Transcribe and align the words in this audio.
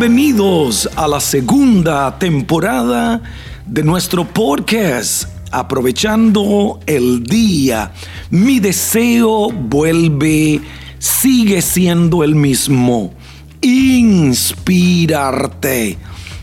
Bienvenidos 0.00 0.88
a 0.94 1.08
la 1.08 1.18
segunda 1.18 2.16
temporada 2.20 3.20
de 3.66 3.82
nuestro 3.82 4.24
podcast. 4.24 5.24
Aprovechando 5.50 6.78
el 6.86 7.24
día, 7.24 7.90
mi 8.30 8.60
deseo 8.60 9.50
vuelve, 9.50 10.60
sigue 11.00 11.60
siendo 11.62 12.22
el 12.22 12.36
mismo. 12.36 13.12
Inspirarte 13.60 14.78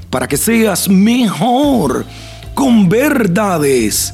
para 0.10 0.28
que 0.28 0.36
seas 0.36 0.90
mejor 0.90 2.06
con 2.54 2.90
verdades, 2.90 4.14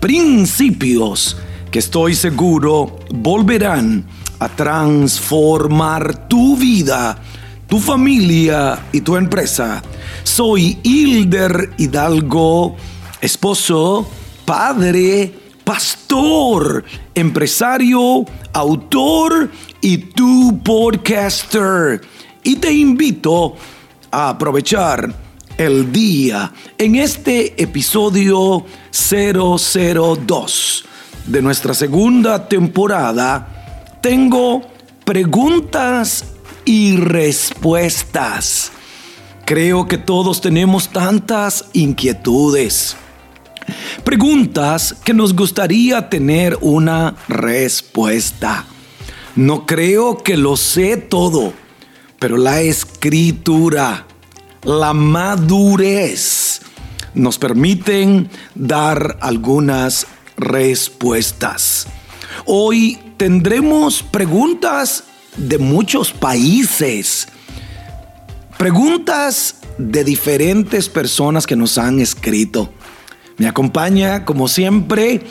principios 0.00 1.36
que 1.70 1.78
estoy 1.78 2.16
seguro 2.16 2.98
volverán 3.14 4.04
a 4.40 4.48
transformar 4.48 6.26
tu 6.26 6.56
vida 6.56 7.22
tu 7.70 7.78
familia 7.78 8.86
y 8.92 9.00
tu 9.00 9.16
empresa. 9.16 9.80
Soy 10.24 10.78
Hilder 10.82 11.70
Hidalgo, 11.78 12.74
esposo, 13.20 14.06
padre, 14.44 15.32
pastor, 15.62 16.84
empresario, 17.14 18.24
autor 18.52 19.48
y 19.80 19.98
tu 19.98 20.60
podcaster. 20.64 22.00
Y 22.42 22.56
te 22.56 22.72
invito 22.72 23.54
a 24.10 24.30
aprovechar 24.30 25.14
el 25.56 25.92
día 25.92 26.52
en 26.76 26.96
este 26.96 27.62
episodio 27.62 28.64
002 28.90 30.84
de 31.26 31.40
nuestra 31.40 31.72
segunda 31.74 32.48
temporada. 32.48 34.00
Tengo 34.02 34.62
preguntas 35.04 36.29
y 36.70 36.94
respuestas. 36.94 38.70
Creo 39.44 39.88
que 39.88 39.98
todos 39.98 40.40
tenemos 40.40 40.88
tantas 40.88 41.64
inquietudes, 41.72 42.96
preguntas 44.04 44.94
que 45.04 45.12
nos 45.12 45.34
gustaría 45.34 46.08
tener 46.08 46.56
una 46.60 47.16
respuesta. 47.26 48.66
No 49.34 49.66
creo 49.66 50.18
que 50.18 50.36
lo 50.36 50.56
sé 50.56 50.96
todo, 50.96 51.52
pero 52.20 52.36
la 52.36 52.60
escritura, 52.60 54.06
la 54.62 54.92
madurez, 54.94 56.60
nos 57.14 57.36
permiten 57.36 58.30
dar 58.54 59.18
algunas 59.20 60.06
respuestas. 60.36 61.88
Hoy 62.46 62.96
tendremos 63.16 64.04
preguntas 64.04 65.09
de 65.36 65.58
muchos 65.58 66.12
países. 66.12 67.28
Preguntas 68.58 69.56
de 69.78 70.04
diferentes 70.04 70.88
personas 70.88 71.46
que 71.46 71.56
nos 71.56 71.78
han 71.78 72.00
escrito. 72.00 72.72
Me 73.38 73.48
acompaña, 73.48 74.24
como 74.24 74.48
siempre, 74.48 75.22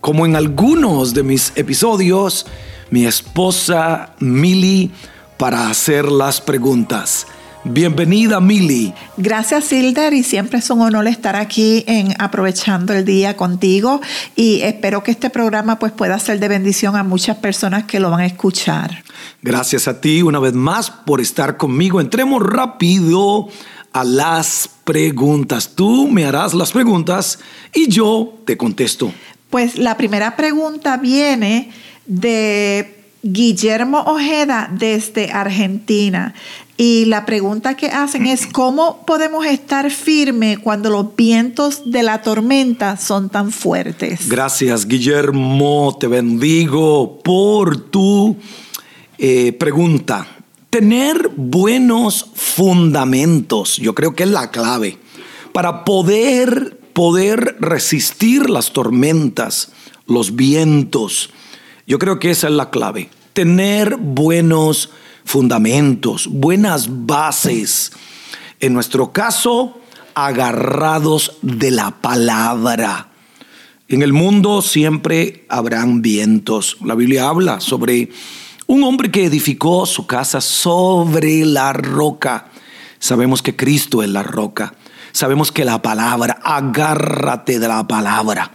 como 0.00 0.24
en 0.24 0.36
algunos 0.36 1.14
de 1.14 1.24
mis 1.24 1.52
episodios, 1.56 2.46
mi 2.90 3.06
esposa 3.06 4.14
Mili 4.20 4.92
para 5.36 5.68
hacer 5.68 6.10
las 6.10 6.40
preguntas. 6.40 7.26
Bienvenida, 7.68 8.40
Mili. 8.40 8.94
Gracias, 9.16 9.72
Hilder, 9.72 10.14
y 10.14 10.22
siempre 10.22 10.60
es 10.60 10.70
un 10.70 10.82
honor 10.82 11.08
estar 11.08 11.34
aquí 11.34 11.82
en 11.88 12.14
Aprovechando 12.20 12.92
el 12.92 13.04
Día 13.04 13.36
contigo 13.36 14.00
y 14.36 14.60
espero 14.60 15.02
que 15.02 15.10
este 15.10 15.30
programa 15.30 15.80
pues, 15.80 15.90
pueda 15.90 16.16
ser 16.20 16.38
de 16.38 16.46
bendición 16.46 16.94
a 16.94 17.02
muchas 17.02 17.38
personas 17.38 17.84
que 17.84 17.98
lo 17.98 18.10
van 18.10 18.20
a 18.20 18.26
escuchar. 18.26 19.02
Gracias 19.42 19.88
a 19.88 20.00
ti 20.00 20.22
una 20.22 20.38
vez 20.38 20.52
más 20.52 20.90
por 20.90 21.20
estar 21.20 21.56
conmigo. 21.56 22.00
Entremos 22.00 22.40
rápido 22.40 23.48
a 23.92 24.04
las 24.04 24.70
preguntas. 24.84 25.72
Tú 25.74 26.06
me 26.06 26.24
harás 26.24 26.54
las 26.54 26.70
preguntas 26.70 27.40
y 27.74 27.88
yo 27.88 28.34
te 28.44 28.56
contesto. 28.56 29.12
Pues 29.50 29.76
la 29.76 29.96
primera 29.96 30.36
pregunta 30.36 30.98
viene 30.98 31.72
de 32.06 32.96
Guillermo 33.32 34.02
Ojeda 34.02 34.70
desde 34.72 35.32
Argentina. 35.32 36.34
Y 36.78 37.06
la 37.06 37.24
pregunta 37.24 37.74
que 37.74 37.86
hacen 37.86 38.26
es, 38.26 38.46
¿cómo 38.46 39.04
podemos 39.06 39.46
estar 39.46 39.90
firmes 39.90 40.58
cuando 40.58 40.90
los 40.90 41.16
vientos 41.16 41.90
de 41.90 42.02
la 42.02 42.20
tormenta 42.20 42.98
son 42.98 43.30
tan 43.30 43.50
fuertes? 43.50 44.28
Gracias, 44.28 44.86
Guillermo. 44.86 45.96
Te 45.98 46.06
bendigo 46.06 47.18
por 47.22 47.78
tu 47.78 48.36
eh, 49.16 49.54
pregunta. 49.54 50.26
Tener 50.68 51.30
buenos 51.34 52.26
fundamentos, 52.34 53.78
yo 53.78 53.94
creo 53.94 54.14
que 54.14 54.24
es 54.24 54.30
la 54.30 54.50
clave 54.50 54.98
para 55.52 55.86
poder, 55.86 56.78
poder 56.92 57.56
resistir 57.60 58.50
las 58.50 58.74
tormentas, 58.74 59.72
los 60.06 60.36
vientos. 60.36 61.30
Yo 61.86 61.98
creo 61.98 62.18
que 62.18 62.30
esa 62.30 62.48
es 62.48 62.52
la 62.52 62.68
clave. 62.68 63.08
Tener 63.32 63.96
buenos 63.96 64.90
fundamentos, 64.90 65.05
buenas 66.30 66.88
bases. 67.06 67.92
En 68.60 68.72
nuestro 68.72 69.12
caso, 69.12 69.80
agarrados 70.14 71.38
de 71.42 71.70
la 71.70 71.90
palabra. 71.90 73.08
En 73.88 74.02
el 74.02 74.12
mundo 74.12 74.62
siempre 74.62 75.44
habrán 75.48 76.00
vientos. 76.00 76.78
La 76.84 76.94
Biblia 76.94 77.28
habla 77.28 77.60
sobre 77.60 78.10
un 78.66 78.82
hombre 78.84 79.10
que 79.10 79.24
edificó 79.24 79.84
su 79.84 80.06
casa 80.06 80.40
sobre 80.40 81.44
la 81.44 81.72
roca. 81.72 82.48
Sabemos 82.98 83.42
que 83.42 83.54
Cristo 83.54 84.02
es 84.02 84.08
la 84.08 84.22
roca. 84.22 84.74
Sabemos 85.12 85.52
que 85.52 85.64
la 85.64 85.82
palabra, 85.82 86.38
agárrate 86.42 87.58
de 87.58 87.68
la 87.68 87.86
palabra 87.86 88.52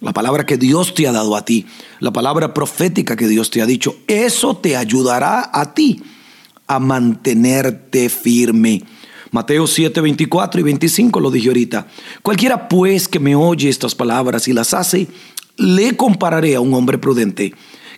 la 0.00 0.14
palabra 0.14 0.46
que 0.46 0.56
Dios 0.56 0.94
te 0.94 1.06
ha 1.06 1.12
dado 1.12 1.36
a 1.36 1.44
ti, 1.44 1.66
la 1.98 2.10
palabra 2.10 2.54
profética 2.54 3.16
que 3.16 3.28
Dios 3.28 3.50
te 3.50 3.60
ha 3.60 3.66
dicho, 3.66 3.96
eso 4.06 4.56
te 4.56 4.74
ayudará 4.74 5.50
a 5.52 5.74
ti 5.74 6.02
a 6.70 6.78
mantenerte 6.78 8.08
firme. 8.08 8.84
Mateo 9.32 9.66
7, 9.66 10.00
24 10.00 10.60
y 10.60 10.62
25 10.62 11.18
lo 11.18 11.32
dije 11.32 11.48
ahorita. 11.48 11.88
Cualquiera 12.22 12.68
pues 12.68 13.08
que 13.08 13.18
me 13.18 13.34
oye 13.34 13.68
estas 13.68 13.96
palabras 13.96 14.46
y 14.46 14.52
las 14.52 14.72
hace, 14.72 15.08
le 15.56 15.96
compararé 15.96 16.54
a 16.54 16.60
un 16.60 16.72
hombre 16.72 16.96
prudente 16.96 17.54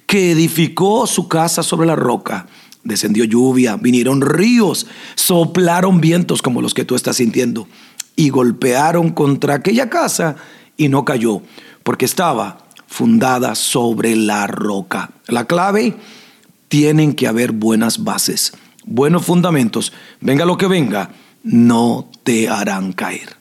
que 0.06 0.32
edificó 0.32 1.06
su 1.06 1.28
casa 1.28 1.62
sobre 1.62 1.86
la 1.86 1.96
roca. 1.96 2.46
Descendió 2.82 3.24
lluvia, 3.24 3.76
vinieron 3.76 4.22
ríos, 4.22 4.86
soplaron 5.16 6.00
vientos 6.00 6.40
como 6.40 6.62
los 6.62 6.72
que 6.72 6.86
tú 6.86 6.94
estás 6.94 7.16
sintiendo 7.16 7.68
y 8.16 8.30
golpearon 8.30 9.10
contra 9.10 9.56
aquella 9.56 9.90
casa 9.90 10.36
y 10.78 10.88
no 10.88 11.04
cayó 11.04 11.42
porque 11.82 12.06
estaba 12.06 12.64
fundada 12.86 13.54
sobre 13.54 14.16
la 14.16 14.46
roca. 14.46 15.10
La 15.26 15.44
clave, 15.44 15.94
tienen 16.72 17.12
que 17.12 17.28
haber 17.28 17.52
buenas 17.52 18.02
bases, 18.02 18.54
buenos 18.86 19.26
fundamentos. 19.26 19.92
Venga 20.22 20.46
lo 20.46 20.56
que 20.56 20.68
venga, 20.68 21.10
no 21.42 22.08
te 22.22 22.48
harán 22.48 22.94
caer. 22.94 23.36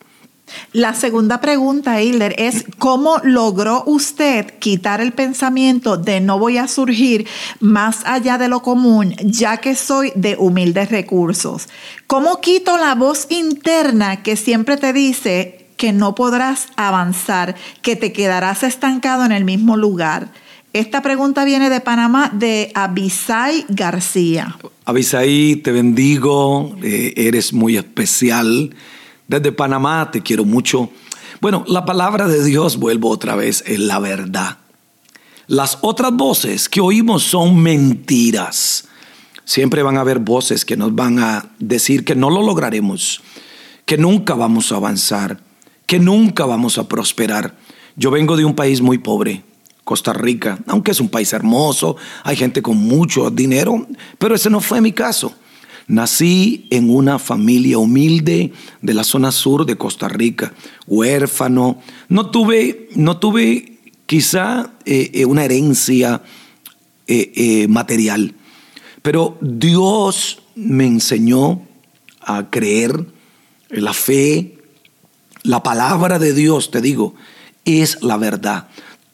La 0.74 0.94
segunda 0.94 1.40
pregunta, 1.40 2.02
Hilder, 2.02 2.36
es 2.38 2.66
¿cómo 2.78 3.22
logró 3.24 3.86
usted 3.86 4.59
quitar 4.59 5.00
el 5.00 5.14
pensamiento 5.14 5.96
de 5.96 6.19
no 6.19 6.40
voy 6.40 6.58
a 6.58 6.68
surgir 6.68 7.25
más 7.62 8.00
allá 8.03 8.38
de 8.38 8.50
lo 8.50 8.62
común, 8.62 9.16
ya 9.24 9.56
que 9.62 9.75
soy 9.75 10.12
de 10.16 10.36
humildes 10.38 10.92
recursos? 10.92 11.69
¿Cómo 12.08 12.42
quito 12.42 12.78
la 12.78 12.96
voz 12.96 13.28
interna 13.30 14.24
que 14.24 14.36
siempre 14.36 14.75
te 14.75 14.92
dice 14.92 15.69
que 15.81 15.94
no 15.94 16.13
podrás 16.13 16.68
avanzar, 16.75 17.56
que 17.81 17.96
te 17.96 18.13
quedarás 18.13 18.62
estancado 18.62 19.25
en 19.25 19.31
el 19.31 19.45
mismo 19.45 19.77
lugar. 19.77 20.27
Esta 20.73 21.01
pregunta 21.01 21.44
viene 21.44 21.69
de 21.69 21.81
Panamá 21.81 22.31
de 22.33 22.71
Abisai 22.75 23.65
García. 23.69 24.57
Abisai, 24.85 25.57
te 25.57 25.71
bendigo, 25.71 26.75
eh, 26.81 27.13
eres 27.18 27.53
muy 27.53 27.77
especial. 27.77 28.73
Desde 29.27 29.51
Panamá 29.51 30.09
te 30.12 30.21
quiero 30.21 30.45
mucho. 30.45 30.89
Bueno, 31.41 31.63
la 31.68 31.85
palabra 31.85 32.27
de 32.27 32.44
Dios, 32.44 32.77
vuelvo 32.77 33.09
otra 33.09 33.35
vez, 33.35 33.63
es 33.68 33.79
la 33.79 34.00
verdad. 34.00 34.59
Las 35.47 35.79
otras 35.81 36.13
voces 36.13 36.69
que 36.69 36.81
oímos 36.81 37.24
son 37.24 37.62
mentiras. 37.62 38.88
Siempre 39.44 39.83
van 39.83 39.97
a 39.97 40.01
haber 40.01 40.19
voces 40.19 40.63
que 40.63 40.77
nos 40.77 40.95
van 40.95 41.19
a 41.19 41.51
decir 41.59 42.06
que 42.06 42.15
no 42.15 42.29
lo 42.29 42.41
lograremos, 42.41 43.21
que 43.85 43.97
nunca 43.97 44.35
vamos 44.35 44.71
a 44.71 44.77
avanzar 44.77 45.39
que 45.91 46.00
nunca 46.00 46.45
vamos 46.45 46.77
a 46.77 46.88
prosperar. 46.88 47.53
Yo 47.97 48.12
vengo 48.12 48.38
de 48.38 48.45
un 48.45 48.56
país 48.56 48.79
muy 48.79 48.97
pobre, 48.97 49.44
Costa 49.83 50.13
Rica, 50.13 50.60
aunque 50.68 50.92
es 50.92 51.00
un 51.00 51.10
país 51.10 51.33
hermoso, 51.33 51.98
hay 52.24 52.36
gente 52.36 52.62
con 52.62 52.78
mucho 52.78 53.30
dinero, 53.30 53.88
pero 54.18 54.36
ese 54.36 54.50
no 54.50 54.62
fue 54.62 54.81
mi 54.81 54.92
caso. 54.92 55.33
Nací 55.88 56.68
en 56.69 56.89
una 56.89 57.19
familia 57.19 57.78
humilde 57.78 58.54
de 58.81 58.94
la 58.94 59.04
zona 59.04 59.31
sur 59.31 59.66
de 59.66 59.78
Costa 59.78 60.07
Rica, 60.07 60.54
huérfano. 60.88 61.81
No 62.07 62.30
tuve, 62.30 62.89
no 62.95 63.18
tuve 63.18 63.80
quizá 64.06 64.72
eh, 64.86 65.12
eh, 65.13 65.25
una 65.25 65.44
herencia 65.44 66.22
eh, 67.07 67.68
material, 67.68 68.36
pero 69.01 69.38
Dios 69.42 70.44
me 70.56 70.86
enseñó 70.86 71.62
a 72.22 72.50
creer, 72.50 73.06
la 73.69 73.94
fe, 73.94 74.57
la 75.44 75.63
palabra 75.63 76.19
de 76.19 76.34
Dios, 76.34 76.72
te 76.72 76.81
digo, 76.81 77.16
es 77.66 78.01
la 78.01 78.18
verdad. 78.18 78.68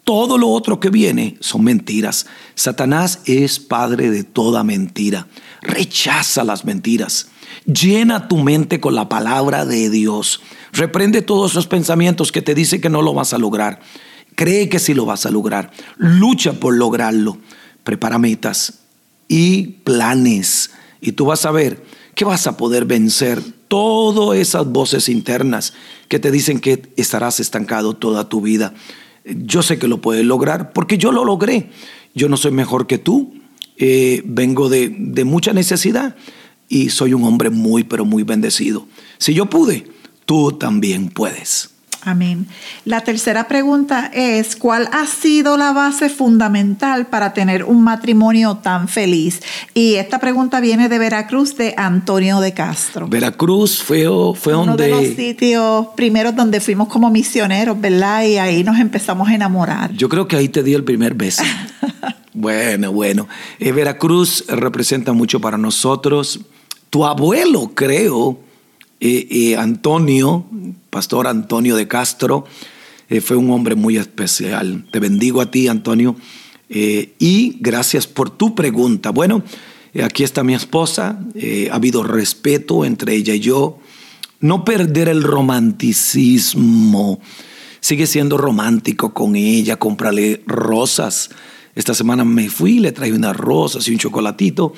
Todo 0.07 0.37
lo 0.37 0.47
otro 0.47 0.79
que 0.79 0.89
viene 0.89 1.35
son 1.41 1.65
mentiras. 1.65 2.27
Satanás 2.55 3.19
es 3.25 3.59
padre 3.59 4.09
de 4.09 4.23
toda 4.23 4.63
mentira. 4.63 5.27
Rechaza 5.61 6.45
las 6.45 6.63
mentiras. 6.63 7.27
Llena 7.65 8.29
tu 8.29 8.37
mente 8.37 8.79
con 8.79 8.95
la 8.95 9.09
palabra 9.09 9.65
de 9.65 9.89
Dios. 9.89 10.39
Reprende 10.71 11.21
todos 11.21 11.51
esos 11.51 11.67
pensamientos 11.67 12.31
que 12.31 12.41
te 12.41 12.55
dicen 12.55 12.79
que 12.79 12.87
no 12.87 13.01
lo 13.01 13.13
vas 13.13 13.33
a 13.33 13.37
lograr. 13.37 13.81
Cree 14.35 14.69
que 14.69 14.79
sí 14.79 14.93
lo 14.93 15.05
vas 15.05 15.25
a 15.25 15.29
lograr. 15.29 15.71
Lucha 15.97 16.53
por 16.53 16.77
lograrlo. 16.77 17.37
Prepara 17.83 18.17
metas 18.17 18.75
y 19.27 19.81
planes. 19.83 20.71
Y 21.01 21.11
tú 21.11 21.25
vas 21.25 21.45
a 21.45 21.51
ver 21.51 21.83
que 22.15 22.23
vas 22.23 22.47
a 22.47 22.55
poder 22.55 22.85
vencer 22.85 23.43
todas 23.67 24.39
esas 24.39 24.67
voces 24.67 25.09
internas 25.09 25.73
que 26.07 26.19
te 26.19 26.31
dicen 26.31 26.61
que 26.61 26.93
estarás 26.95 27.41
estancado 27.41 27.93
toda 27.93 28.29
tu 28.29 28.39
vida. 28.39 28.73
Yo 29.35 29.61
sé 29.61 29.79
que 29.79 29.87
lo 29.87 30.01
puedes 30.01 30.25
lograr 30.25 30.73
porque 30.73 30.97
yo 30.97 31.11
lo 31.11 31.25
logré. 31.25 31.69
Yo 32.13 32.29
no 32.29 32.37
soy 32.37 32.51
mejor 32.51 32.87
que 32.87 32.97
tú. 32.97 33.33
Eh, 33.77 34.21
vengo 34.25 34.69
de, 34.69 34.95
de 34.97 35.23
mucha 35.23 35.53
necesidad 35.53 36.15
y 36.67 36.89
soy 36.89 37.13
un 37.13 37.23
hombre 37.23 37.49
muy, 37.49 37.83
pero 37.83 38.05
muy 38.05 38.23
bendecido. 38.23 38.87
Si 39.17 39.33
yo 39.33 39.49
pude, 39.49 39.87
tú 40.25 40.51
también 40.53 41.09
puedes. 41.09 41.76
Amén. 42.07 42.47
La 42.85 43.01
tercera 43.01 43.49
pregunta 43.49 44.09
es, 44.13 44.55
¿cuál 44.55 44.87
ha 44.93 45.05
sido 45.05 45.57
la 45.57 45.73
base 45.73 46.07
fundamental 46.07 47.07
para 47.07 47.33
tener 47.33 47.65
un 47.65 47.83
matrimonio 47.83 48.59
tan 48.63 48.87
feliz? 48.87 49.41
Y 49.73 49.95
esta 49.95 50.17
pregunta 50.17 50.61
viene 50.61 50.87
de 50.87 50.99
Veracruz, 50.99 51.57
de 51.57 51.73
Antonio 51.75 52.39
de 52.39 52.53
Castro. 52.53 53.09
Veracruz 53.09 53.83
fue, 53.83 54.05
fue 54.35 54.55
Uno 54.55 54.67
donde... 54.67 54.85
de 54.85 54.89
los 54.91 55.03
sitios 55.17 55.87
primeros 55.97 56.33
donde 56.33 56.61
fuimos 56.61 56.87
como 56.87 57.09
misioneros, 57.09 57.77
¿verdad? 57.81 58.23
Y 58.23 58.37
ahí 58.37 58.63
nos 58.63 58.79
empezamos 58.79 59.27
a 59.27 59.35
enamorar. 59.35 59.91
Yo 59.91 60.07
creo 60.07 60.29
que 60.29 60.37
ahí 60.37 60.47
te 60.47 60.63
di 60.63 60.75
el 60.75 60.85
primer 60.85 61.13
beso. 61.13 61.43
bueno, 62.33 62.93
bueno. 62.93 63.27
Eh, 63.59 63.73
Veracruz 63.73 64.45
representa 64.47 65.11
mucho 65.11 65.41
para 65.41 65.57
nosotros. 65.57 66.39
Tu 66.89 67.05
abuelo, 67.05 67.73
creo, 67.75 68.39
eh, 68.99 69.27
eh, 69.29 69.55
Antonio, 69.57 70.45
pastor 70.89 71.27
Antonio 71.27 71.75
de 71.75 71.87
Castro, 71.87 72.45
eh, 73.09 73.21
fue 73.21 73.37
un 73.37 73.51
hombre 73.51 73.75
muy 73.75 73.97
especial. 73.97 74.85
Te 74.91 74.99
bendigo 74.99 75.39
a 75.41 75.51
ti, 75.51 75.67
Antonio, 75.67 76.15
y 76.69 77.57
gracias 77.61 78.07
por 78.07 78.29
tu 78.29 78.53
pregunta. 78.53 79.11
Bueno, 79.11 79.41
aquí 80.03 80.23
está 80.23 80.43
mi 80.43 80.53
esposa, 80.53 81.17
ha 81.71 81.75
habido 81.75 82.03
respeto 82.03 82.83
entre 82.83 83.15
ella 83.15 83.33
y 83.33 83.39
yo. 83.39 83.79
No 84.41 84.65
perder 84.65 85.07
el 85.07 85.23
romanticismo. 85.23 87.21
Sigue 87.79 88.05
siendo 88.05 88.37
romántico 88.37 89.13
con 89.13 89.37
ella, 89.37 89.77
cómprale 89.77 90.43
rosas. 90.45 91.29
Esta 91.73 91.93
semana 91.93 92.25
me 92.25 92.49
fui, 92.49 92.79
le 92.79 92.91
traje 92.91 93.13
unas 93.13 93.37
rosas 93.37 93.87
y 93.87 93.91
un 93.91 93.99
chocolatito. 93.99 94.73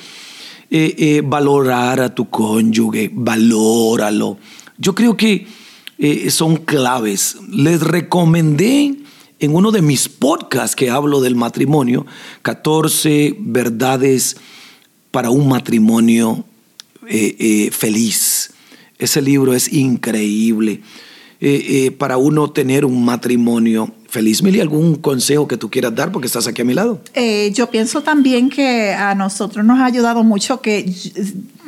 Eh, 0.72 0.94
eh, 1.00 1.22
valorar 1.26 2.00
a 2.00 2.14
tu 2.14 2.30
cónyuge, 2.30 3.10
valóralo. 3.12 4.38
Yo 4.78 4.94
creo 4.94 5.18
que 5.18 5.48
eh, 5.98 6.30
son 6.30 6.58
claves. 6.58 7.38
Les 7.50 7.82
recomendé 7.82 8.96
en 9.40 9.56
uno 9.56 9.72
de 9.72 9.82
mis 9.82 10.08
podcasts 10.08 10.76
que 10.76 10.92
hablo 10.92 11.22
del 11.22 11.36
matrimonio, 11.36 12.06
14 12.44 13.36
verdades 13.40 14.38
para 15.10 15.32
un 15.32 15.48
matrimonio 15.48 16.46
feliz. 17.72 18.54
Ese 19.00 19.24
libro 19.24 19.56
es 19.56 19.74
increíble. 19.74 20.82
para 21.98 22.18
uno 22.18 22.52
tener 22.52 22.86
un 22.86 23.04
matrimonio 23.04 23.92
feliz. 24.10 24.44
Mili, 24.44 24.60
¿algún 24.60 24.96
consejo 24.96 25.48
que 25.48 25.58
tú 25.58 25.70
quieras 25.70 25.96
dar 25.96 26.12
porque 26.12 26.28
estás 26.28 26.48
aquí 26.48 26.62
a 26.62 26.66
mi 26.66 26.74
lado? 26.74 27.02
Eh, 27.14 27.52
yo 27.54 27.70
pienso 27.70 28.02
también 28.02 28.50
que 28.50 28.94
a 28.94 29.16
nosotros 29.16 29.66
nos 29.66 29.80
ha 29.80 29.86
ayudado 29.86 30.24
mucho 30.24 30.62
que 30.62 30.92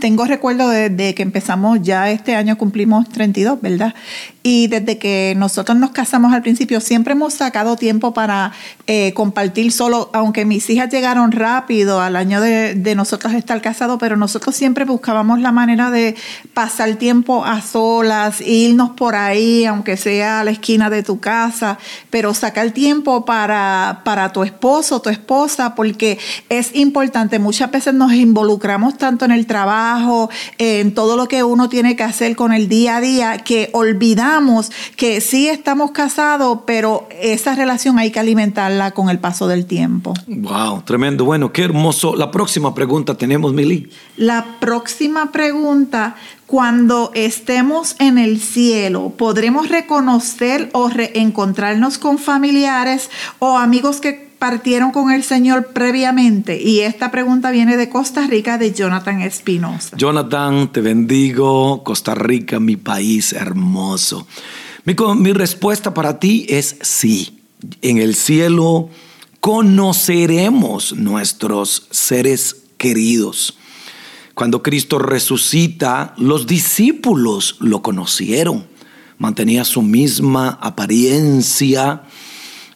tengo 0.01 0.25
recuerdo 0.25 0.67
de, 0.67 1.13
que 1.15 1.21
empezamos 1.23 1.79
ya 1.81 2.09
este 2.09 2.35
año 2.35 2.57
cumplimos 2.57 3.07
32, 3.07 3.61
¿verdad? 3.61 3.93
Y 4.43 4.67
desde 4.67 4.97
que 4.97 5.35
nosotros 5.37 5.77
nos 5.77 5.91
casamos 5.91 6.33
al 6.33 6.41
principio 6.41 6.81
siempre 6.81 7.13
hemos 7.13 7.35
sacado 7.35 7.77
tiempo 7.77 8.11
para 8.13 8.51
eh, 8.87 9.13
compartir 9.13 9.71
solo, 9.71 10.09
aunque 10.13 10.43
mis 10.43 10.67
hijas 10.71 10.89
llegaron 10.89 11.31
rápido 11.31 12.01
al 12.01 12.15
año 12.15 12.41
de, 12.41 12.73
de 12.73 12.95
nosotros 12.95 13.33
estar 13.33 13.61
casados, 13.61 13.97
pero 13.99 14.17
nosotros 14.17 14.55
siempre 14.55 14.83
buscábamos 14.83 15.39
la 15.39 15.51
manera 15.51 15.91
de 15.91 16.15
pasar 16.55 16.95
tiempo 16.95 17.45
a 17.45 17.61
solas, 17.61 18.41
irnos 18.41 18.89
por 18.91 19.15
ahí, 19.15 19.65
aunque 19.65 19.97
sea 19.97 20.39
a 20.39 20.43
la 20.43 20.51
esquina 20.51 20.89
de 20.89 21.03
tu 21.03 21.19
casa, 21.19 21.77
pero 22.09 22.33
sacar 22.33 22.71
tiempo 22.71 23.23
para, 23.23 24.01
para 24.03 24.33
tu 24.33 24.41
esposo, 24.43 24.99
tu 24.99 25.11
esposa, 25.11 25.75
porque 25.75 26.17
es 26.49 26.75
importante. 26.75 27.37
Muchas 27.37 27.69
veces 27.69 27.93
nos 27.93 28.11
involucramos 28.13 28.97
tanto 28.97 29.25
en 29.25 29.31
el 29.31 29.45
trabajo, 29.45 29.90
en 30.57 30.93
todo 30.93 31.17
lo 31.17 31.27
que 31.27 31.43
uno 31.43 31.69
tiene 31.69 31.95
que 31.95 32.03
hacer 32.03 32.35
con 32.35 32.53
el 32.53 32.67
día 32.67 32.97
a 32.97 33.01
día, 33.01 33.37
que 33.39 33.69
olvidamos 33.73 34.71
que 34.95 35.21
sí 35.21 35.47
estamos 35.47 35.91
casados, 35.91 36.59
pero 36.65 37.07
esa 37.21 37.55
relación 37.55 37.99
hay 37.99 38.11
que 38.11 38.19
alimentarla 38.19 38.91
con 38.91 39.09
el 39.09 39.19
paso 39.19 39.47
del 39.47 39.65
tiempo. 39.65 40.13
Wow, 40.27 40.83
tremendo. 40.83 41.25
Bueno, 41.25 41.51
qué 41.51 41.63
hermoso. 41.63 42.15
La 42.15 42.31
próxima 42.31 42.73
pregunta 42.73 43.15
tenemos, 43.15 43.53
Mili. 43.53 43.89
La 44.17 44.57
próxima 44.59 45.31
pregunta 45.31 46.15
cuando 46.51 47.11
estemos 47.13 47.95
en 47.99 48.17
el 48.17 48.41
cielo, 48.41 49.13
podremos 49.17 49.69
reconocer 49.69 50.69
o 50.73 50.89
reencontrarnos 50.89 51.97
con 51.97 52.17
familiares 52.17 53.09
o 53.39 53.57
amigos 53.57 54.01
que 54.01 54.30
partieron 54.41 54.89
con 54.89 55.11
el 55.11 55.23
Señor 55.23 55.67
previamente? 55.67 56.59
Y 56.59 56.79
esta 56.79 57.11
pregunta 57.11 57.51
viene 57.51 57.77
de 57.77 57.89
Costa 57.89 58.25
Rica, 58.25 58.57
de 58.57 58.73
Jonathan 58.73 59.21
Espinosa. 59.21 59.95
Jonathan, 59.97 60.71
te 60.71 60.81
bendigo. 60.81 61.83
Costa 61.83 62.15
Rica, 62.15 62.59
mi 62.59 62.75
país 62.75 63.33
hermoso. 63.33 64.25
Mi, 64.83 64.95
mi 65.17 65.33
respuesta 65.33 65.93
para 65.93 66.19
ti 66.19 66.47
es 66.49 66.75
sí. 66.81 67.43
En 67.83 67.99
el 67.99 68.15
cielo 68.15 68.89
conoceremos 69.41 70.93
nuestros 70.93 71.85
seres 71.91 72.63
queridos. 72.79 73.59
Cuando 74.33 74.63
Cristo 74.63 74.97
resucita, 74.97 76.15
los 76.17 76.47
discípulos 76.47 77.57
lo 77.59 77.83
conocieron. 77.83 78.65
Mantenía 79.19 79.65
su 79.65 79.83
misma 79.83 80.57
apariencia, 80.59 82.01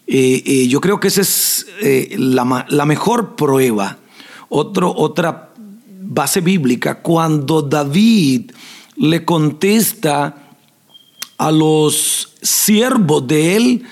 eh, 0.07 0.43
eh, 0.45 0.67
yo 0.67 0.81
creo 0.81 0.99
que 0.99 1.07
esa 1.07 1.21
es 1.21 1.54
eh, 1.81 2.15
la, 2.17 2.85
mejor 2.85 3.35
prueba. 3.35 3.97
otra 4.49 5.49
base 6.01 6.41
bíblica, 6.41 7.01
cuando 7.01 7.61
David 7.61 8.51
le 8.97 9.25
contesta 9.25 10.35
a 11.37 11.51
los 11.51 12.33
siervos 12.41 13.27
de 13.27 13.55
él, 13.55 13.83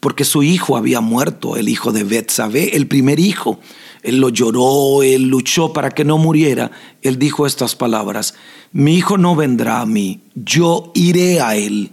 porque 0.00 0.24
su 0.24 0.42
hijo 0.42 0.76
había 0.76 1.00
muerto, 1.00 1.56
el 1.56 1.68
hijo 1.68 1.92
de 1.92 2.04
Betsabé, 2.04 2.76
el 2.76 2.86
primer 2.86 3.20
hijo. 3.20 3.60
Él 4.02 4.20
lo 4.20 4.28
lloró, 4.28 5.02
él 5.02 5.28
luchó 5.28 5.72
para 5.72 5.90
que 5.90 6.04
no 6.04 6.18
muriera. 6.18 6.70
Él 7.02 7.18
dijo 7.18 7.46
estas 7.46 7.74
palabras, 7.74 8.34
mi 8.72 8.96
hijo 8.96 9.18
no 9.18 9.34
vendrá 9.34 9.80
a 9.80 9.86
mí, 9.86 10.20
yo 10.34 10.92
iré 10.94 11.40
a 11.40 11.56
él. 11.56 11.90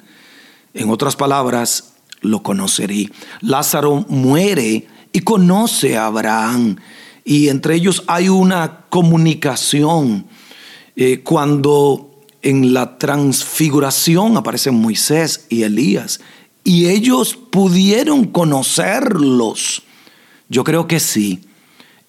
En 0.73 0.89
otras 0.89 1.15
palabras, 1.15 1.95
lo 2.21 2.43
conoceré. 2.43 3.09
Lázaro 3.41 4.05
muere 4.07 4.87
y 5.15 5.21
conoce 5.21 5.95
a 5.95 6.07
Abraham. 6.07 6.75
Y 7.23 7.47
entre 7.47 7.75
ellos 7.75 8.03
hay 8.05 8.27
una 8.27 8.81
comunicación. 8.89 10.25
Eh, 10.97 11.21
cuando 11.23 12.21
en 12.41 12.73
la 12.73 12.97
transfiguración 12.97 14.35
aparecen 14.35 14.75
Moisés 14.75 15.45
y 15.47 15.63
Elías, 15.63 16.19
y 16.65 16.87
ellos 16.87 17.37
pudieron 17.49 18.25
conocerlos. 18.25 19.83
Yo 20.49 20.65
creo 20.65 20.85
que 20.85 20.99
sí. 20.99 21.45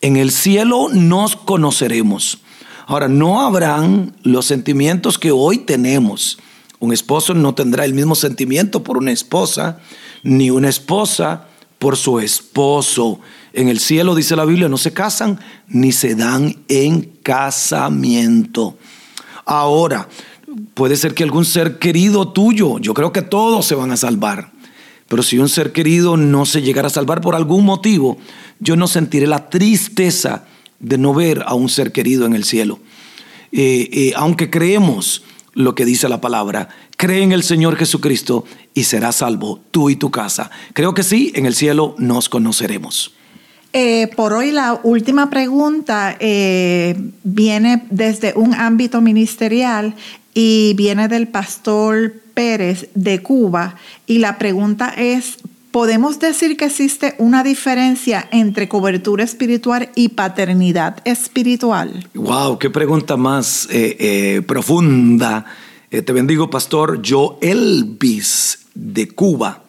En 0.01 0.17
el 0.17 0.33
cielo 0.33 0.89
nos 0.93 1.37
conoceremos. 1.37 2.41
Ahora, 2.89 3.07
no 3.07 3.41
habrán 3.41 4.17
los 4.25 4.47
sentimientos 4.47 5.17
que 5.17 5.31
hoy 5.31 5.59
tenemos. 5.59 6.39
Un 6.81 6.93
esposo 6.93 7.35
no 7.35 7.55
tendrá 7.55 7.85
el 7.85 7.95
mismo 7.95 8.17
sentimiento 8.17 8.83
por 8.83 8.97
una 8.97 9.13
esposa 9.13 9.79
ni 10.25 10.51
una 10.51 10.69
esposa 10.69 11.47
por 11.79 11.97
su 11.97 12.21
esposo. 12.21 13.21
En 13.53 13.69
el 13.69 13.81
cielo, 13.81 14.15
dice 14.15 14.37
la 14.37 14.45
Biblia, 14.45 14.69
no 14.69 14.79
se 14.79 14.93
casan 14.93 15.41
ni 15.69 15.93
se 15.93 16.15
dan 16.15 16.57
en 16.69 17.03
casamiento. 17.23 18.77
Ahora, 19.45 20.09
puede 20.75 20.97
ser 20.97 21.15
que 21.15 21.23
algún 21.23 21.45
ser 21.45 21.79
querido 21.79 22.29
tuyo, 22.29 22.79
yo 22.79 22.95
creo 22.95 23.13
que 23.13 23.23
todos 23.23 23.67
se 23.67 23.75
van 23.75 23.93
a 23.93 23.97
salvar, 23.97 24.53
pero 25.09 25.23
si 25.23 25.39
un 25.39 25.49
ser 25.49 25.73
querido 25.73 26.17
no 26.17 26.47
se 26.47 26.63
llegara 26.63 26.89
a 26.89 26.91
salvar 26.91 27.21
por 27.21 27.35
algún 27.35 27.65
motivo, 27.65 28.19
yo 28.59 28.77
no 28.77 28.89
sentiré 28.89 29.27
la 29.27 29.49
tristeza 29.49 30.45
de 30.81 30.99
no 30.99 31.15
ver 31.15 31.45
a 31.47 31.55
un 31.55 31.69
ser 31.69 31.93
querido 31.93 32.27
en 32.27 32.35
el 32.35 32.45
cielo. 32.45 32.81
Eh, 33.53 33.89
eh, 33.93 34.13
aunque 34.17 34.51
creemos 34.51 35.23
lo 35.57 35.75
que 35.75 35.87
dice 35.87 36.09
la 36.09 36.21
palabra. 36.21 36.69
Cree 36.97 37.23
en 37.23 37.33
el 37.33 37.43
Señor 37.43 37.77
Jesucristo 37.77 38.45
y 38.73 38.85
serás 38.85 39.17
salvo 39.17 39.61
tú 39.71 39.91
y 39.91 39.97
tu 39.97 40.11
casa. 40.11 40.51
Creo 40.73 40.95
que 40.95 41.03
sí, 41.03 41.31
en 41.35 41.45
el 41.45 41.55
cielo 41.55 41.95
nos 41.99 42.31
conoceremos. 42.31 43.13
Eh, 43.75 44.11
por 44.17 44.33
hoy 44.33 44.53
la 44.53 44.81
última 44.83 45.29
pregunta 45.29 46.17
eh, 46.19 46.97
viene 47.25 47.85
desde 47.91 48.33
un 48.35 48.55
ámbito 48.55 49.03
ministerial 49.03 49.95
y 50.33 50.73
viene 50.75 51.09
del 51.09 51.29
pastor 51.29 52.15
Pérez 52.33 52.89
de 52.95 53.23
Cuba 53.23 53.75
y 54.07 54.19
la 54.19 54.39
pregunta 54.39 54.95
es, 54.97 55.37
¿podemos 55.73 56.19
decir 56.19 56.57
que 56.57 56.65
existe 56.65 57.15
una 57.19 57.45
diferencia 57.45 58.27
entre 58.31 58.69
cobertura 58.69 59.25
espiritual 59.25 59.91
y 59.95 60.09
paternidad 60.09 61.03
espiritual? 61.05 62.09
Wow, 62.15 62.59
qué 62.59 62.71
pregunta 62.71 63.19
más 63.19 63.69
eh, 63.71 64.41
profunda. 64.47 65.45
Te 65.91 66.13
bendigo, 66.13 66.51
pastor. 66.51 67.01
Yo 67.03 67.39
Elvis 67.41 68.67
de 68.75 69.09
Cuba. 69.09 69.63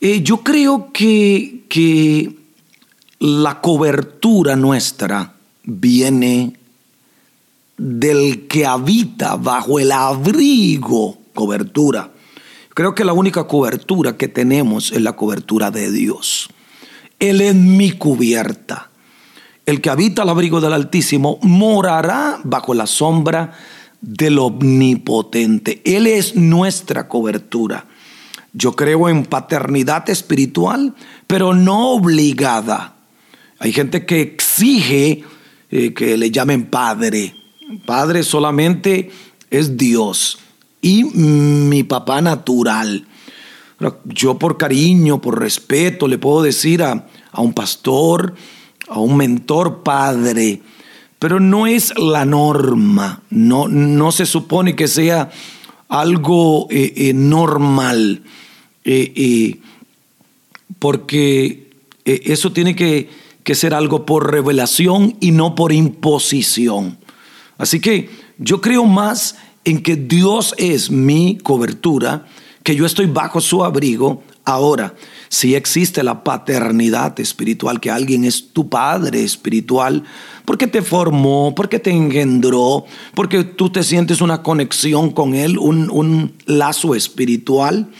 yo 0.00 0.38
creo 0.38 0.92
que, 0.92 1.64
que 1.68 2.36
la 3.18 3.60
cobertura 3.60 4.56
nuestra 4.56 5.34
viene 5.64 6.54
del 7.76 8.46
que 8.46 8.66
habita 8.66 9.36
bajo 9.36 9.78
el 9.78 9.92
abrigo 9.92 11.18
cobertura. 11.34 12.10
Creo 12.74 12.94
que 12.94 13.04
la 13.04 13.12
única 13.12 13.44
cobertura 13.44 14.16
que 14.16 14.28
tenemos 14.28 14.92
es 14.92 15.00
la 15.00 15.16
cobertura 15.16 15.70
de 15.70 15.90
Dios. 15.90 16.48
Él 17.18 17.40
es 17.40 17.54
mi 17.54 17.92
cubierta. 17.92 18.90
El 19.66 19.80
que 19.80 19.90
habita 19.90 20.22
al 20.22 20.28
abrigo 20.28 20.60
del 20.60 20.72
Altísimo 20.72 21.38
morará 21.42 22.40
bajo 22.44 22.74
la 22.74 22.86
sombra 22.86 23.52
del 24.00 24.38
Omnipotente. 24.38 25.82
Él 25.84 26.06
es 26.06 26.36
nuestra 26.36 27.08
cobertura. 27.08 27.86
Yo 28.52 28.72
creo 28.72 29.08
en 29.08 29.24
paternidad 29.24 30.08
espiritual, 30.10 30.94
pero 31.26 31.54
no 31.54 31.90
obligada. 31.90 32.96
Hay 33.58 33.72
gente 33.72 34.06
que 34.06 34.20
exige 34.22 35.22
eh, 35.70 35.94
que 35.94 36.16
le 36.16 36.30
llamen 36.30 36.66
padre. 36.66 37.34
Padre 37.86 38.24
solamente 38.24 39.10
es 39.50 39.76
Dios 39.76 40.38
y 40.82 41.04
mi 41.04 41.82
papá 41.84 42.20
natural. 42.20 43.06
Yo 44.04 44.38
por 44.38 44.58
cariño, 44.58 45.20
por 45.20 45.40
respeto, 45.40 46.08
le 46.08 46.18
puedo 46.18 46.42
decir 46.42 46.82
a, 46.82 47.06
un 47.36 47.54
pastor, 47.54 48.34
a 48.88 48.98
un 48.98 49.16
mentor 49.16 49.82
padre, 49.82 50.60
pero 51.20 51.38
no 51.38 51.68
es 51.68 51.96
la 51.96 52.24
norma, 52.24 53.22
no, 53.30 53.68
no 53.68 54.10
se 54.10 54.26
supone 54.26 54.74
que 54.74 54.88
sea 54.88 55.30
algo 55.88 56.66
eh, 56.70 56.92
eh, 56.96 57.12
normal, 57.14 58.22
porque 60.80 61.70
eso 62.04 62.50
tiene 62.50 62.74
que 62.74 63.08
que 63.44 63.54
ser 63.54 63.74
algo 63.74 64.06
por 64.06 64.30
revelación 64.30 65.16
y 65.20 65.32
no 65.32 65.54
por 65.54 65.72
imposición. 65.72 66.98
Así 67.58 67.80
que 67.80 68.10
yo 68.38 68.60
creo 68.60 68.84
más 68.84 69.36
en 69.64 69.82
que 69.82 69.96
Dios 69.96 70.54
es 70.58 70.90
mi 70.90 71.38
cobertura, 71.38 72.26
que 72.62 72.76
yo 72.76 72.86
estoy 72.86 73.06
bajo 73.06 73.40
su 73.40 73.64
abrigo. 73.64 74.22
Ahora, 74.44 74.94
si 75.28 75.54
existe 75.54 76.02
la 76.02 76.24
paternidad 76.24 77.18
espiritual, 77.20 77.78
que 77.78 77.90
alguien 77.90 78.24
es 78.24 78.52
tu 78.52 78.68
padre 78.68 79.22
espiritual, 79.22 80.02
porque 80.44 80.66
te 80.66 80.82
formó, 80.82 81.54
porque 81.54 81.78
te 81.78 81.90
engendró, 81.90 82.84
porque 83.14 83.44
tú 83.44 83.70
te 83.70 83.82
sientes 83.82 84.20
una 84.20 84.42
conexión 84.42 85.10
con 85.10 85.34
él, 85.34 85.58
un, 85.58 86.32
lazo 86.46 86.94
espiritual, 86.94 87.90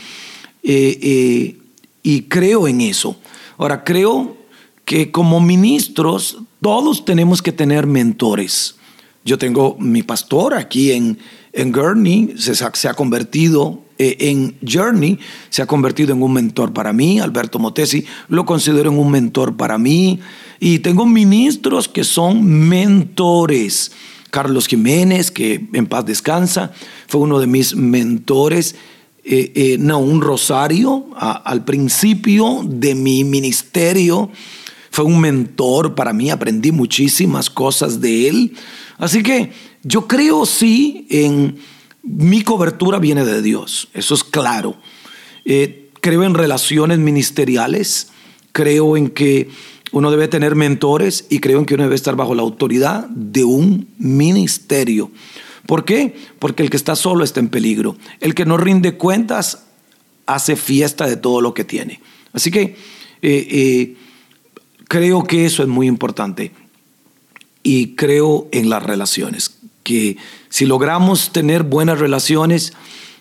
eh, 0.62 0.98
eh, 1.02 1.56
y 2.02 2.22
creo 2.22 2.66
en 2.66 2.80
eso. 2.80 3.16
Ahora, 3.58 3.84
creo 3.84 4.36
que 4.84 5.10
como 5.10 5.40
ministros 5.40 6.38
todos 6.60 7.04
tenemos 7.04 7.42
que 7.42 7.52
tener 7.52 7.86
mentores. 7.86 8.76
Yo 9.24 9.38
tengo 9.38 9.76
mi 9.78 10.02
pastor 10.02 10.54
aquí 10.54 10.92
en, 10.92 11.18
en 11.52 11.72
Gurney, 11.72 12.34
se, 12.36 12.88
ha 12.88 12.94
convertido 12.94 13.82
eh, 13.98 14.16
en 14.20 14.56
Journey, 14.66 15.18
se 15.48 15.62
ha 15.62 15.66
convertido 15.66 16.12
en 16.12 16.22
un 16.22 16.32
mentor 16.32 16.72
para 16.72 16.92
mí. 16.92 17.20
Alberto 17.20 17.58
Motesi 17.58 18.04
lo 18.28 18.44
considero 18.46 18.90
en 18.90 18.98
un 18.98 19.10
mentor 19.10 19.56
para 19.56 19.78
mí. 19.78 20.20
Y 20.60 20.78
tengo 20.80 21.06
ministros 21.06 21.88
que 21.88 22.04
son 22.04 22.44
mentores. 22.44 23.92
Carlos 24.30 24.68
Jiménez, 24.68 25.30
que 25.30 25.68
en 25.72 25.86
paz 25.86 26.06
descansa, 26.06 26.72
fue 27.08 27.20
uno 27.20 27.40
de 27.40 27.46
mis 27.46 27.74
mentores. 27.74 28.76
Eh, 29.24 29.52
eh, 29.54 29.76
no, 29.78 29.98
un 29.98 30.20
rosario 30.20 31.06
al 31.16 31.64
principio 31.64 32.62
de 32.64 32.94
mi 32.94 33.24
ministerio 33.24 34.30
fue 34.90 35.04
un 35.04 35.20
mentor 35.20 35.94
para 35.94 36.12
mí, 36.12 36.30
aprendí 36.30 36.72
muchísimas 36.72 37.50
cosas 37.50 38.00
de 38.00 38.28
él. 38.28 38.56
Así 38.98 39.22
que 39.22 39.52
yo 39.82 40.06
creo 40.06 40.46
sí 40.46 41.06
en 41.10 41.58
mi 42.02 42.42
cobertura 42.42 42.98
viene 42.98 43.24
de 43.24 43.42
Dios, 43.42 43.88
eso 43.94 44.14
es 44.14 44.24
claro. 44.24 44.76
Eh, 45.44 45.90
creo 46.00 46.24
en 46.24 46.34
relaciones 46.34 46.98
ministeriales, 46.98 48.08
creo 48.52 48.96
en 48.96 49.10
que 49.10 49.48
uno 49.92 50.10
debe 50.10 50.28
tener 50.28 50.54
mentores 50.54 51.26
y 51.30 51.40
creo 51.40 51.58
en 51.58 51.66
que 51.66 51.74
uno 51.74 51.84
debe 51.84 51.96
estar 51.96 52.16
bajo 52.16 52.34
la 52.34 52.42
autoridad 52.42 53.08
de 53.08 53.44
un 53.44 53.88
ministerio. 53.98 55.10
¿Por 55.66 55.84
qué? 55.84 56.14
Porque 56.38 56.62
el 56.62 56.70
que 56.70 56.76
está 56.76 56.96
solo 56.96 57.24
está 57.24 57.40
en 57.40 57.48
peligro. 57.48 57.96
El 58.20 58.34
que 58.34 58.44
no 58.44 58.56
rinde 58.56 58.96
cuentas 58.96 59.64
hace 60.26 60.56
fiesta 60.56 61.06
de 61.06 61.16
todo 61.16 61.40
lo 61.40 61.54
que 61.54 61.64
tiene. 61.64 62.00
Así 62.32 62.50
que 62.50 62.60
eh, 62.60 62.76
eh, 63.22 63.96
Creo 64.90 65.22
que 65.22 65.46
eso 65.46 65.62
es 65.62 65.68
muy 65.68 65.86
importante 65.86 66.50
y 67.62 67.94
creo 67.94 68.48
en 68.50 68.68
las 68.68 68.82
relaciones, 68.82 69.48
si 70.48 70.66
logramos 70.66 71.32
tener 71.32 71.62
buenas 71.62 71.98
relaciones, 71.98 72.72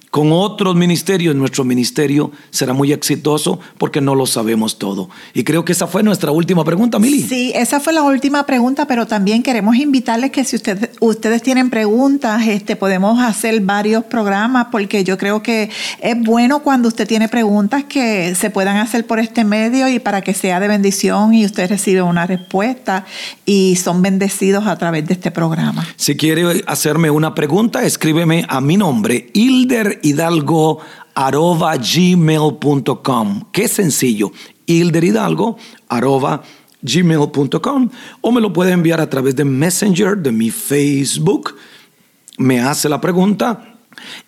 con 0.09 0.31
otros 0.31 0.75
ministerios, 0.75 1.35
nuestro 1.35 1.63
ministerio 1.63 2.31
será 2.49 2.73
muy 2.73 2.91
exitoso 2.91 3.59
porque 3.77 4.01
no 4.01 4.15
lo 4.15 4.25
sabemos 4.25 4.79
todo. 4.79 5.09
Y 5.35 5.43
creo 5.43 5.63
que 5.63 5.73
esa 5.73 5.85
fue 5.85 6.01
nuestra 6.01 6.31
última 6.31 6.63
pregunta, 6.63 6.97
Mili. 6.97 7.21
Sí, 7.21 7.51
esa 7.53 7.79
fue 7.79 7.93
la 7.93 8.01
última 8.01 8.45
pregunta, 8.45 8.87
pero 8.87 9.05
también 9.05 9.43
queremos 9.43 9.75
invitarles 9.75 10.31
que 10.31 10.43
si 10.43 10.55
ustedes, 10.55 10.89
ustedes 10.99 11.43
tienen 11.43 11.69
preguntas, 11.69 12.47
este, 12.47 12.75
podemos 12.75 13.21
hacer 13.21 13.61
varios 13.61 14.03
programas 14.05 14.67
porque 14.71 15.03
yo 15.03 15.17
creo 15.17 15.43
que 15.43 15.69
es 16.01 16.19
bueno 16.19 16.59
cuando 16.59 16.87
usted 16.87 17.07
tiene 17.07 17.29
preguntas 17.29 17.83
que 17.83 18.33
se 18.33 18.49
puedan 18.49 18.77
hacer 18.77 19.05
por 19.05 19.19
este 19.19 19.43
medio 19.43 19.87
y 19.89 19.99
para 19.99 20.21
que 20.21 20.33
sea 20.33 20.59
de 20.59 20.67
bendición 20.67 21.35
y 21.35 21.45
usted 21.45 21.69
recibe 21.69 22.01
una 22.01 22.25
respuesta 22.25 23.05
y 23.45 23.75
son 23.75 24.01
bendecidos 24.01 24.65
a 24.65 24.75
través 24.77 25.05
de 25.07 25.13
este 25.13 25.29
programa. 25.29 25.87
Si 25.97 26.17
quiere 26.17 26.63
hacerme 26.65 27.11
una 27.11 27.35
pregunta, 27.35 27.83
escríbeme 27.83 28.45
a 28.49 28.59
mi 28.59 28.75
nombre, 28.75 29.29
Hilder 29.33 29.98
hidalgo 30.01 30.79
arroba 31.15 31.75
gmail.com. 31.77 33.51
Qué 33.51 33.67
sencillo. 33.67 34.31
Hilder 34.65 35.03
Hidalgo 35.03 35.57
arroba 35.87 36.43
gmail.com 36.81 37.89
o 38.21 38.31
me 38.31 38.41
lo 38.41 38.53
puede 38.53 38.71
enviar 38.71 39.01
a 39.01 39.09
través 39.09 39.35
de 39.35 39.45
Messenger 39.45 40.17
de 40.17 40.31
mi 40.31 40.49
Facebook. 40.51 41.55
Me 42.37 42.61
hace 42.61 42.87
la 42.87 43.01
pregunta 43.01 43.75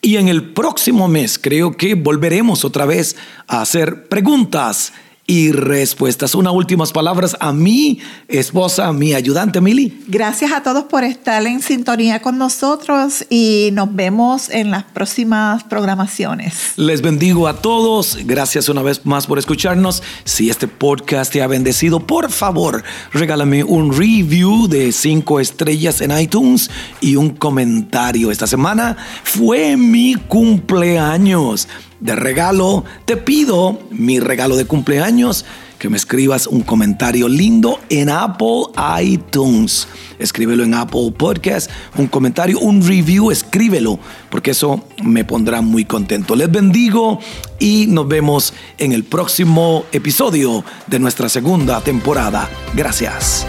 y 0.01 0.17
en 0.17 0.27
el 0.27 0.51
próximo 0.51 1.07
mes 1.07 1.39
creo 1.39 1.77
que 1.77 1.95
volveremos 1.95 2.65
otra 2.65 2.85
vez 2.85 3.15
a 3.47 3.61
hacer 3.61 4.09
preguntas 4.09 4.93
y 5.31 5.53
respuestas. 5.53 6.35
Unas 6.35 6.51
últimas 6.51 6.91
palabras 6.91 7.37
a 7.39 7.53
mi 7.53 7.99
esposa, 8.27 8.87
a 8.87 8.91
mi 8.91 9.13
ayudante, 9.13 9.61
Mili. 9.61 10.03
Gracias 10.09 10.51
a 10.51 10.61
todos 10.61 10.83
por 10.83 11.05
estar 11.05 11.47
en 11.47 11.61
sintonía 11.61 12.21
con 12.21 12.37
nosotros 12.37 13.25
y 13.29 13.69
nos 13.71 13.95
vemos 13.95 14.49
en 14.49 14.71
las 14.71 14.83
próximas 14.83 15.63
programaciones. 15.63 16.73
Les 16.75 17.01
bendigo 17.01 17.47
a 17.47 17.61
todos. 17.61 18.17
Gracias 18.25 18.67
una 18.67 18.81
vez 18.81 19.05
más 19.05 19.25
por 19.25 19.39
escucharnos. 19.39 20.03
Si 20.25 20.49
este 20.49 20.67
podcast 20.67 21.31
te 21.31 21.41
ha 21.41 21.47
bendecido, 21.47 22.05
por 22.05 22.29
favor, 22.29 22.83
regálame 23.13 23.63
un 23.63 23.97
review 23.97 24.67
de 24.67 24.91
cinco 24.91 25.39
estrellas 25.39 26.01
en 26.01 26.11
iTunes 26.11 26.69
y 26.99 27.15
un 27.15 27.29
comentario. 27.29 28.31
Esta 28.31 28.47
semana 28.47 28.97
fue 29.23 29.77
mi 29.77 30.15
cumpleaños 30.15 31.69
de 32.01 32.15
regalo, 32.15 32.83
te 33.05 33.15
pido 33.15 33.79
mi 33.91 34.19
regalo 34.19 34.57
de 34.57 34.65
cumpleaños, 34.65 35.45
que 35.79 35.89
me 35.89 35.97
escribas 35.97 36.45
un 36.45 36.61
comentario 36.61 37.27
lindo 37.27 37.79
en 37.89 38.09
Apple 38.09 38.65
iTunes. 39.01 39.87
Escríbelo 40.19 40.63
en 40.63 40.75
Apple 40.75 41.11
Podcast, 41.17 41.71
un 41.97 42.05
comentario, 42.05 42.59
un 42.59 42.85
review, 42.85 43.31
escríbelo, 43.31 43.97
porque 44.29 44.51
eso 44.51 44.83
me 45.03 45.25
pondrá 45.25 45.61
muy 45.61 45.85
contento. 45.85 46.35
Les 46.35 46.51
bendigo 46.51 47.19
y 47.57 47.87
nos 47.87 48.07
vemos 48.07 48.53
en 48.77 48.91
el 48.91 49.03
próximo 49.03 49.85
episodio 49.91 50.63
de 50.85 50.99
nuestra 50.99 51.29
segunda 51.29 51.81
temporada. 51.81 52.47
Gracias. 52.75 53.47